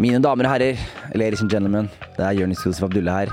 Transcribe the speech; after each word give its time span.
Mine 0.00 0.16
damer 0.24 0.46
og 0.48 0.54
herrer, 0.54 0.78
ladies 1.12 1.42
and 1.44 1.50
gentlemen, 1.52 1.90
det 2.16 2.22
er 2.24 2.38
Jonis 2.38 2.62
Josef 2.64 2.86
Abdulle 2.86 3.12
her. 3.12 3.32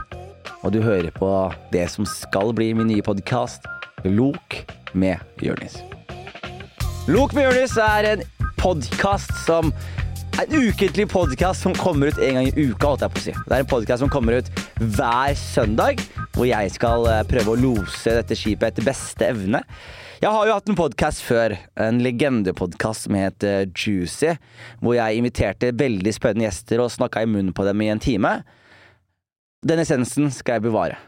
Og 0.67 0.74
du 0.74 0.82
hører 0.83 1.13
på 1.16 1.29
det 1.71 1.86
som 1.93 2.04
skal 2.04 2.51
bli 2.58 2.74
min 2.75 2.90
nye 2.90 3.05
podkast, 3.05 3.63
Lok 4.04 4.57
med 4.91 5.15
Jonis. 5.39 5.77
Lok 7.07 7.31
med 7.38 7.47
Jonis 7.47 7.77
er 7.79 8.09
en 8.09 8.25
podkast 8.59 9.31
som 9.45 9.71
En 10.38 10.51
ukentlig 10.53 11.07
podkast 11.09 11.64
som 11.66 11.73
kommer 11.73 12.11
ut 12.11 12.20
en 12.21 12.36
gang 12.38 12.48
i 12.52 12.68
uka, 12.68 12.91
holdt 12.91 13.02
jeg 13.02 13.13
på 13.15 13.18
å 13.18 13.23
si. 13.23 13.31
Det 13.34 13.55
er 13.55 13.63
en 13.63 13.70
podkast 13.71 14.04
som 14.04 14.11
kommer 14.13 14.38
ut 14.38 14.52
hver 14.77 15.34
søndag, 15.39 16.04
hvor 16.38 16.45
jeg 16.45 16.69
skal 16.69 17.07
eh, 17.09 17.23
prøve 17.25 17.54
å 17.55 17.57
lose 17.57 18.11
dette 18.13 18.35
skipet 18.37 18.69
etter 18.69 18.86
beste 18.86 19.25
evne. 19.25 19.63
Jeg 20.21 20.29
har 20.33 20.45
jo 20.45 20.54
hatt 20.54 20.69
en 20.69 20.77
podkast 20.77 21.23
før, 21.25 21.55
en 21.81 22.01
legendepodkast 22.05 23.07
som 23.07 23.17
het 23.17 23.45
eh, 23.45 23.63
Juicy, 23.73 24.36
hvor 24.83 24.93
jeg 25.00 25.18
inviterte 25.18 25.71
veldig 25.77 26.13
spennende 26.13 26.45
gjester 26.45 26.83
og 26.83 26.93
snakka 26.93 27.23
i 27.25 27.29
munnen 27.31 27.55
på 27.57 27.65
dem 27.65 27.81
i 27.81 27.89
en 27.89 28.01
time. 28.04 28.36
Den 29.65 29.81
essensen 29.81 30.29
skal 30.33 30.59
jeg 30.59 30.68
bevare. 30.68 31.00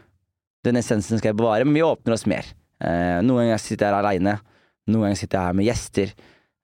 Den 0.66 0.80
essensen 0.82 1.20
skal 1.20 1.30
jeg 1.30 1.38
bevare, 1.38 1.66
men 1.66 1.78
vi 1.78 1.86
åpner 1.86 2.16
oss 2.16 2.26
mer. 2.30 2.50
Eh, 2.82 3.20
noen 3.22 3.44
ganger 3.44 3.62
sitter 3.62 3.86
jeg 3.86 3.94
her 3.94 4.00
aleine, 4.00 4.36
noen 4.90 5.06
ganger 5.06 5.22
sitter 5.22 5.38
jeg 5.38 5.46
her 5.46 5.58
med 5.60 5.70
gjester. 5.70 6.14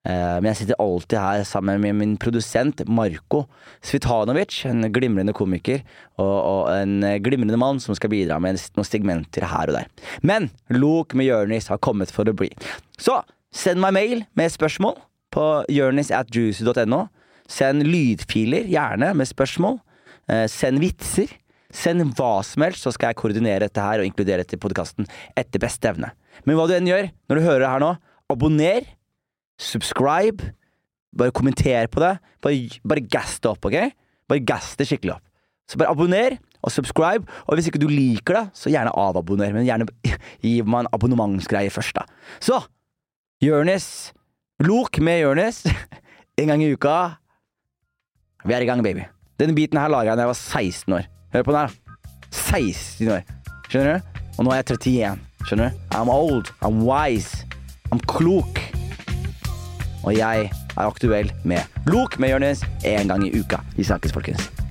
Eh, 0.07 0.37
men 0.39 0.51
jeg 0.53 0.61
sitter 0.63 0.81
alltid 0.83 1.19
her 1.19 1.45
sammen 1.49 1.83
med 1.83 1.97
min 1.99 2.15
produsent 2.23 2.85
Marko 2.87 3.45
Svitanovic, 3.85 4.61
en 4.71 4.87
glimrende 4.95 5.35
komiker 5.37 5.83
og, 6.17 6.37
og 6.37 6.63
en 6.77 7.01
glimrende 7.25 7.59
mann 7.61 7.83
som 7.83 7.97
skal 7.99 8.13
bidra 8.13 8.39
med 8.43 8.61
noen 8.79 8.87
segmenter 8.87 9.49
her 9.51 9.73
og 9.73 9.81
der. 9.81 9.91
Men 10.23 10.51
Lok 10.71 11.17
med 11.19 11.29
Jonis 11.31 11.71
har 11.73 11.83
kommet 11.83 12.15
for 12.15 12.29
å 12.29 12.37
bli. 12.37 12.53
Så 13.01 13.19
send 13.55 13.83
meg 13.83 13.97
mail 13.97 14.25
med 14.39 14.55
spørsmål 14.55 14.97
på 15.37 15.47
jonis 15.73 16.13
at 16.15 16.31
juicy.no. 16.33 17.07
Send 17.47 17.85
lydfiler, 17.87 18.67
gjerne, 18.71 19.13
med 19.15 19.29
spørsmål. 19.29 19.79
Eh, 20.31 20.47
Send 20.51 20.83
vitser. 20.83 21.31
Send 21.77 22.03
hva 22.17 22.41
som 22.47 22.65
helst, 22.65 22.87
så 22.87 22.93
skal 22.95 23.13
jeg 23.13 23.21
koordinere 23.21 23.67
dette 23.67 23.83
her 23.83 24.01
og 24.01 24.09
inkludere 24.09 24.43
dette 24.43 24.57
i 24.57 24.63
podkasten 24.63 25.09
etter 25.37 25.63
beste 25.63 25.91
evne. 25.91 26.13
Men 26.47 26.57
hva 26.57 26.67
du 26.69 26.77
enn 26.77 26.89
gjør 26.89 27.11
når 27.29 27.39
du 27.39 27.45
hører 27.45 27.65
det 27.65 27.73
her 27.73 27.83
nå, 27.83 27.91
abonner 28.33 28.87
subscribe. 29.61 30.53
Bare 31.17 31.33
kommenter 31.35 31.87
på 31.93 32.03
det. 32.03 32.17
Bare, 32.45 32.81
bare 32.85 33.05
gass 33.11 33.39
det 33.41 33.51
opp, 33.51 33.65
ok? 33.69 33.95
Bare 34.29 34.45
gass 34.45 34.75
det 34.77 34.89
skikkelig 34.89 35.17
opp. 35.17 35.25
Så 35.67 35.79
bare 35.81 35.91
abonner 35.91 36.37
og 36.63 36.73
subscribe. 36.73 37.27
Og 37.47 37.57
hvis 37.57 37.71
ikke 37.71 37.81
du 37.83 37.89
liker 37.91 38.39
det, 38.39 38.45
så 38.55 38.71
gjerne 38.71 38.95
avabonner. 38.95 39.55
Men 39.55 39.67
gjerne 39.67 39.89
gi 40.45 40.61
meg 40.63 40.85
en 40.85 40.91
abonnementsgreie 40.95 41.73
først, 41.75 41.97
da. 41.99 42.07
Så 42.43 42.61
Jonis. 43.43 44.13
Lok 44.65 45.01
med 45.05 45.25
Jonis. 45.25 45.65
En 46.37 46.51
gang 46.51 46.61
i 46.61 46.67
uka. 46.69 47.17
Vi 48.45 48.53
er 48.53 48.61
i 48.61 48.67
gang, 48.69 48.83
baby. 48.85 49.07
Denne 49.41 49.57
biten 49.57 49.79
her 49.81 49.89
laga 49.89 50.11
jeg 50.11 50.19
da 50.21 50.27
jeg 50.27 50.33
var 50.35 50.37
16 50.37 50.95
år. 50.99 51.09
Hør 51.33 51.47
på 51.49 51.55
den 51.55 51.61
her, 51.63 51.73
da. 51.73 52.13
16 52.29 53.09
år. 53.09 53.25
Skjønner 53.71 53.97
du? 53.97 54.23
Og 54.37 54.45
nå 54.45 54.53
er 54.53 54.61
jeg 54.61 54.77
31. 54.77 55.27
Skjønner 55.49 55.73
du? 55.73 55.85
I'm 55.97 56.13
old. 56.13 56.53
I'm 56.61 56.85
wise. 56.85 57.47
I'm 57.89 58.05
klok. 58.05 58.76
Og 60.07 60.15
jeg 60.15 60.51
er 60.51 60.87
aktuell 60.87 61.33
med 61.45 61.59
Lok 61.91 62.21
med 62.23 62.31
Jonis 62.31 62.63
en 62.87 63.11
gang 63.11 63.27
i 63.27 63.35
uka. 63.35 63.59
Vi 63.77 63.85
snakkes, 63.85 64.15
folkens. 64.15 64.66